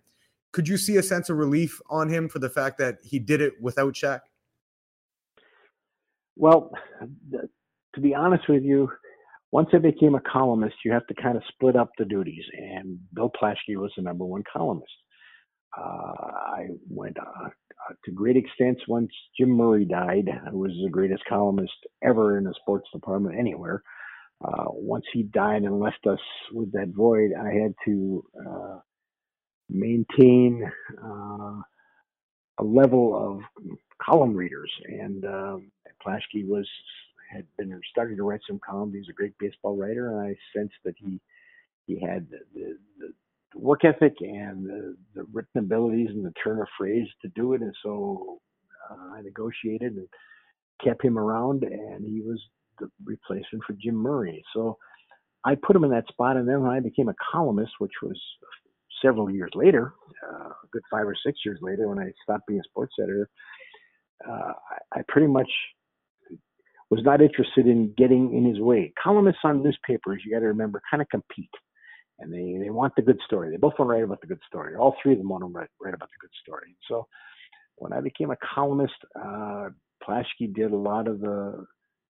[0.53, 3.41] could you see a sense of relief on him for the fact that he did
[3.41, 4.21] it without Shaq?
[6.35, 6.71] Well,
[7.95, 8.89] to be honest with you,
[9.51, 12.43] once I became a columnist, you have to kind of split up the duties.
[12.57, 14.91] And Bill Plaschke was the number one columnist.
[15.77, 17.49] Uh, I went uh,
[18.05, 22.53] to great extents once Jim Murray died, who was the greatest columnist ever in the
[22.61, 23.81] sports department anywhere.
[24.43, 26.19] Uh, once he died and left us
[26.51, 28.79] with that void, I had to uh,
[29.69, 30.69] maintain
[31.03, 31.61] uh,
[32.59, 35.71] a level of column readers, and um,
[36.05, 36.67] Plaschke was
[37.31, 38.93] had been starting to write some columns.
[38.95, 41.19] He's a great baseball writer, and I sensed that he
[41.87, 43.13] he had the, the,
[43.53, 47.53] the work ethic and the, the, written abilities and the turn of phrase to do
[47.53, 47.61] it.
[47.61, 48.39] And so
[48.89, 50.07] uh, I negotiated and
[50.83, 52.41] kept him around, and he was
[52.79, 54.43] the replacement for Jim Murray.
[54.53, 54.77] So
[55.45, 58.19] I put him in that spot, and then when I became a columnist, which was
[59.05, 59.93] several years later,
[60.27, 63.29] uh, a good five or six years later, when I stopped being a sports editor,
[64.27, 65.51] uh, I, I pretty much
[66.89, 68.93] was not interested in getting in his way.
[69.01, 71.55] Columnists on newspapers, you got to remember, kind of compete,
[72.19, 73.49] and they they want the good story.
[73.49, 74.75] They both want to write about the good story.
[74.75, 76.75] All three of them want to write, write about the good story.
[76.89, 77.07] So
[77.77, 79.69] when I became a columnist, uh,
[80.03, 81.65] Plaschke did a lot of the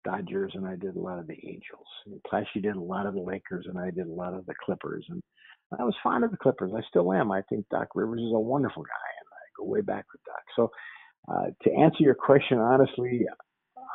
[0.04, 1.88] Dodgers, and I did a lot of the Angels.
[2.06, 4.56] And Plaschke did a lot of the Lakers, and I did a lot of the
[4.66, 5.06] Clippers.
[5.10, 5.22] And
[5.80, 6.72] I was fond of the Clippers.
[6.76, 7.32] I still am.
[7.32, 10.44] I think Doc Rivers is a wonderful guy, and I go way back with Doc.
[10.56, 10.72] So
[11.28, 13.26] uh, to answer your question honestly,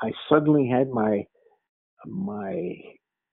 [0.03, 1.27] I suddenly had my
[2.07, 2.73] my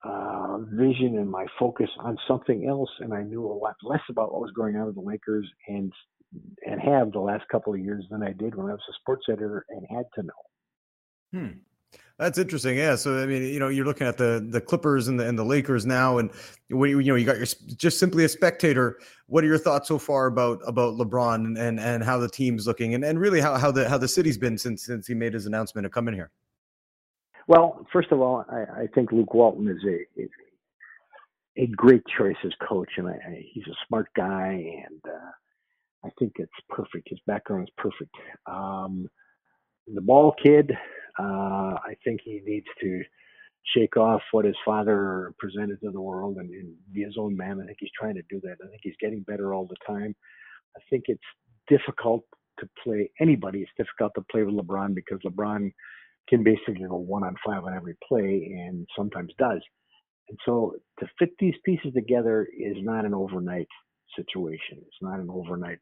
[0.04, 4.32] uh, vision and my focus on something else, and I knew a lot less about
[4.32, 5.92] what was going on with the Lakers and
[6.66, 9.26] and have the last couple of years than I did when I was a sports
[9.28, 10.32] editor and had to know.
[11.32, 11.58] Hmm.
[12.18, 12.76] That's interesting.
[12.76, 12.94] Yeah.
[12.94, 15.44] So I mean, you know, you're looking at the the Clippers and the and the
[15.44, 16.30] Lakers now, and
[16.68, 17.46] when you, you know you got your
[17.76, 18.98] just simply a spectator.
[19.26, 22.94] What are your thoughts so far about about LeBron and and, how the team's looking,
[22.94, 25.46] and, and really how, how the how the city's been since since he made his
[25.46, 26.30] announcement of coming here?
[27.48, 30.28] Well, first of all, I, I think Luke Walton is a
[31.56, 34.52] a great choice as coach, and I, I, he's a smart guy,
[34.86, 35.30] and uh,
[36.04, 37.08] I think it's perfect.
[37.08, 38.14] His background is perfect.
[38.46, 39.08] Um,
[39.92, 40.72] the ball kid,
[41.18, 43.02] uh, I think he needs to
[43.74, 47.60] shake off what his father presented to the world and, and be his own man.
[47.62, 48.56] I think he's trying to do that.
[48.62, 50.14] I think he's getting better all the time.
[50.76, 51.22] I think it's
[51.68, 52.24] difficult
[52.60, 53.60] to play anybody.
[53.60, 55.72] It's difficult to play with LeBron because LeBron
[56.28, 59.60] can basically go one on five on every play and sometimes does.
[60.28, 63.68] And so to fit these pieces together is not an overnight
[64.16, 64.78] situation.
[64.78, 65.78] It's not an overnight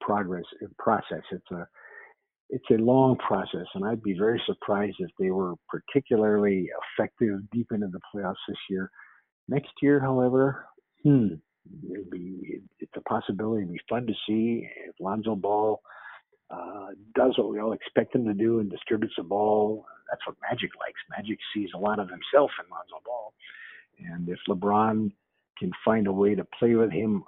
[0.00, 0.44] progress
[0.78, 1.22] process.
[1.30, 1.66] It's a
[2.48, 6.68] it's a long process, and I'd be very surprised if they were particularly
[6.98, 8.90] effective deep into the playoffs this year.
[9.48, 10.66] Next year, however,
[11.02, 11.26] hmm,
[11.90, 13.62] it'll be it's a possibility.
[13.62, 15.80] It'll be fun to see if Lonzo Ball
[16.50, 19.84] uh, does what we all expect him to do and distributes the ball.
[20.08, 21.00] That's what Magic likes.
[21.10, 23.32] Magic sees a lot of himself in Lonzo Ball,
[23.98, 25.10] and if LeBron
[25.58, 27.24] can find a way to play with him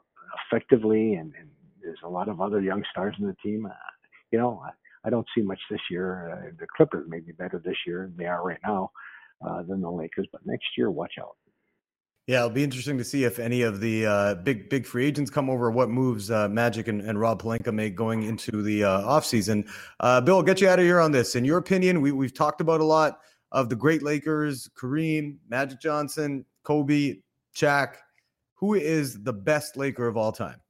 [0.46, 1.48] effectively, and, and
[1.82, 3.72] there's a lot of other young stars in the team, uh,
[4.30, 4.70] you know, I,
[5.09, 6.30] I, don't see much this year.
[6.30, 8.90] Uh, the Clippers may be better this year than they are right now
[9.46, 11.36] uh, than the Lakers, but next year, watch out.
[12.26, 15.30] Yeah, it'll be interesting to see if any of the uh, big big free agents
[15.30, 15.70] come over.
[15.70, 19.66] What moves uh, Magic and, and, Rob Pelinka make going into the uh, offseason.
[20.00, 21.36] Uh, Bill, I'll get you out of here on this.
[21.36, 25.80] In your opinion, we, we've talked about a lot of the great Lakers: Kareem, Magic
[25.80, 27.16] Johnson, Kobe,
[27.56, 27.94] Shaq.
[28.56, 30.61] Who is the best Laker of all time?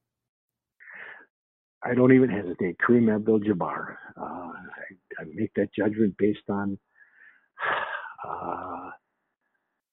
[1.89, 2.77] I don't even hesitate.
[2.79, 3.97] Kareem Abdul-Jabbar.
[4.21, 6.79] Uh, I, I, make that judgment based on
[8.29, 8.91] uh,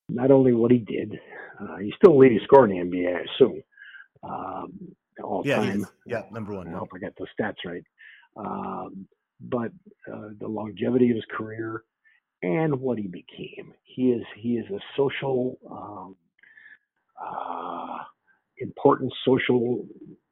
[0.10, 1.18] not only what he did,
[1.62, 3.62] uh, he's still leading scorer in the NBA, I assume.
[4.24, 5.88] Um, all yeah, time.
[6.06, 6.68] Yeah, number one.
[6.68, 7.84] I hope I got those stats right.
[8.36, 9.08] Um,
[9.40, 9.72] but
[10.12, 11.84] uh, the longevity of his career
[12.42, 13.74] and what he became.
[13.84, 16.16] He is he is a social, um,
[17.22, 17.98] uh,
[18.58, 19.86] important social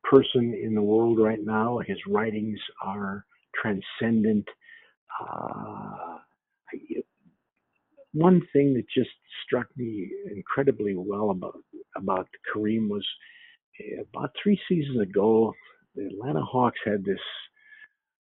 [0.10, 1.80] person in the world right now.
[1.86, 3.26] His writings are
[3.62, 4.48] transcendent.
[5.22, 6.18] Uh,
[8.14, 9.10] one thing that just
[9.46, 11.58] struck me incredibly well about
[11.96, 13.06] about Kareem was
[13.80, 15.54] eh, about three seasons ago,
[15.96, 17.20] the Atlanta Hawks had this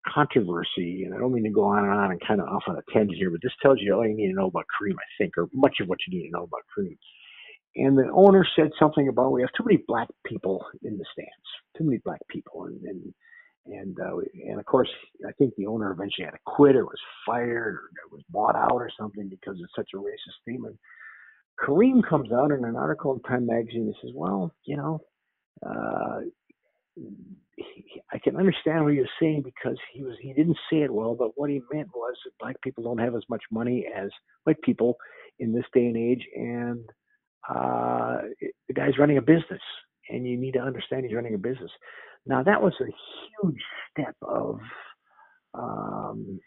[0.08, 2.78] controversy, and I don't mean to go on and on and kind of off on
[2.78, 5.10] a tangent here, but this tells you all you need to know about Kareem, I
[5.18, 6.98] think, or much of what you need to know about Kareem.
[7.76, 11.32] And the owner said something about we have too many black people in the stands,
[11.78, 13.14] too many black people, and and
[13.66, 14.18] and uh,
[14.48, 14.90] and of course,
[15.28, 18.74] I think the owner eventually had to quit or was fired or was bought out
[18.74, 20.66] or something because it's such a racist theme.
[20.66, 20.78] And
[21.60, 25.02] Kareem comes out in an article in Time magazine and says, "Well, you know,
[25.66, 26.22] uh,
[28.12, 31.16] I can understand what he was saying because he was he didn't say it well,
[31.16, 34.10] but what he meant was that black people don't have as much money as
[34.44, 34.98] white people
[35.40, 36.84] in this day and age, and
[37.50, 38.22] uh,
[38.68, 39.62] the guy's running a business,
[40.10, 41.72] and you need to understand he's running a business."
[42.26, 43.62] Now that was a huge
[43.92, 44.60] step of
[45.54, 46.40] um,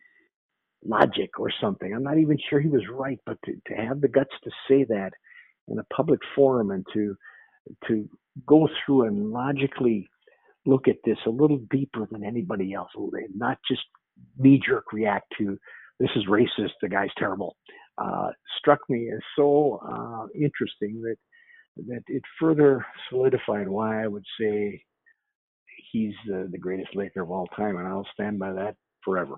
[0.84, 1.92] logic or something.
[1.94, 4.84] I'm not even sure he was right, but to, to have the guts to say
[4.84, 5.10] that
[5.68, 7.16] in a public forum and to
[7.88, 8.08] to
[8.46, 10.08] go through and logically
[10.66, 12.90] look at this a little deeper than anybody else,
[13.34, 13.82] not just
[14.38, 15.58] knee jerk react to
[16.00, 17.56] this is racist, the guy's terrible,
[17.98, 21.16] uh, struck me as so uh, interesting that
[21.76, 24.82] that it further solidified why I would say
[25.92, 29.34] he's uh, the greatest Laker of all time, and I'll stand by that forever.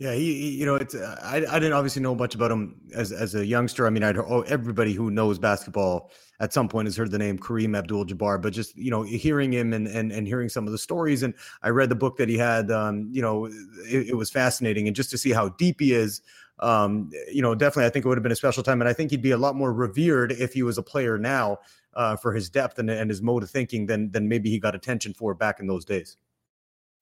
[0.00, 3.12] Yeah, he, he, you know, it's I, I didn't obviously know much about him as
[3.12, 3.86] as a youngster.
[3.86, 6.10] I mean, I'd oh, everybody who knows basketball
[6.40, 9.72] at some point has heard the name Kareem Abdul-Jabbar, but just you know, hearing him
[9.72, 12.36] and and and hearing some of the stories, and I read the book that he
[12.36, 12.72] had.
[12.72, 16.22] Um, you know, it, it was fascinating, and just to see how deep he is.
[16.60, 18.92] Um, you know, definitely, I think it would have been a special time, and I
[18.92, 21.58] think he'd be a lot more revered if he was a player now
[21.94, 24.74] uh, for his depth and, and his mode of thinking than than maybe he got
[24.74, 26.16] attention for back in those days.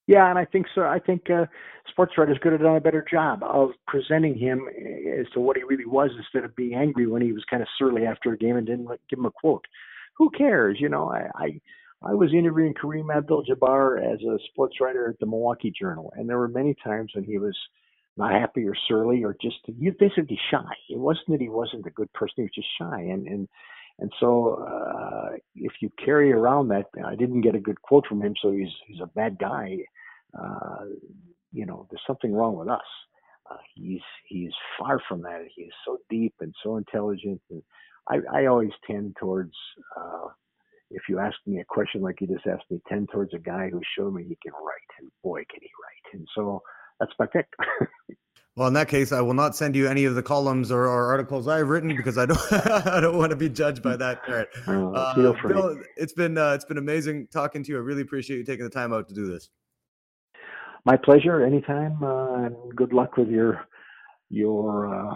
[0.06, 0.82] Yeah, and I think so.
[0.82, 1.46] I think uh,
[1.88, 4.68] sports writers could have done a better job of presenting him
[5.18, 7.68] as to what he really was instead of being angry when he was kind of
[7.78, 9.64] surly after a game and didn't give him a quote.
[10.16, 10.78] Who cares?
[10.80, 11.60] You know, I I,
[12.02, 16.38] I was interviewing Kareem Abdul-Jabbar as a sports writer at the Milwaukee Journal, and there
[16.38, 17.56] were many times when he was
[18.16, 20.72] not happy or surly or just he basically shy.
[20.90, 23.48] It wasn't that he wasn't a good person; he was just shy, and and
[23.98, 28.22] and so, uh, if you carry around that, I didn't get a good quote from
[28.22, 29.78] him, so he's he's a bad guy.
[30.38, 30.86] Uh,
[31.52, 32.80] you know, there's something wrong with us.
[33.50, 35.42] Uh, he's he's far from that.
[35.54, 37.40] He is so deep and so intelligent.
[37.50, 37.62] And
[38.08, 39.54] I, I always tend towards,
[39.96, 40.28] uh,
[40.90, 43.68] if you ask me a question like you just asked me, tend towards a guy
[43.70, 46.14] who showed me he can write, and boy, can he write.
[46.18, 46.62] And so
[47.02, 47.46] that's my pick.
[48.54, 51.06] Well, in that case, I will not send you any of the columns or, or
[51.06, 54.20] articles I've written because I don't I don't want to be judged by that.
[54.28, 54.46] Right.
[54.68, 55.14] Oh, uh,
[55.48, 57.78] Bill, it's been uh, it's been amazing talking to you.
[57.78, 59.48] I really appreciate you taking the time out to do this.
[60.84, 61.44] My pleasure.
[61.46, 62.02] Anytime.
[62.02, 63.64] Uh, and good luck with your
[64.28, 65.14] your uh,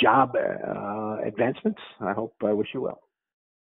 [0.00, 1.80] job uh, advancements.
[2.00, 3.00] I hope I wish you well.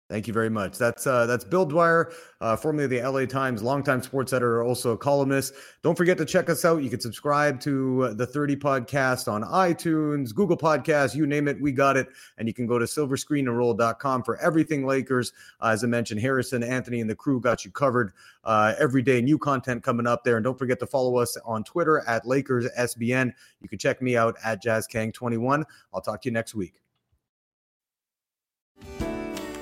[0.08, 0.78] Thank you very much.
[0.78, 4.96] That's uh, that's Bill Dwyre, uh, formerly the LA Times, longtime sports editor, also a
[4.96, 5.54] columnist.
[5.82, 6.84] Don't forget to check us out.
[6.84, 11.60] You can subscribe to uh, the 30 podcast on iTunes, Google Podcasts, you name it,
[11.60, 12.06] we got it.
[12.38, 15.32] And you can go to silverscreenandroll.com for everything Lakers.
[15.60, 18.12] Uh, as I mentioned, Harrison, Anthony, and the crew got you covered
[18.44, 19.20] uh, every day.
[19.20, 20.36] New content coming up there.
[20.36, 23.32] And don't forget to follow us on Twitter at Lakers SBN.
[23.60, 25.64] You can check me out at JasKang21.
[25.92, 26.85] I'll talk to you next week.